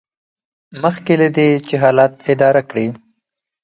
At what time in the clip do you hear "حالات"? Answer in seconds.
1.83-2.13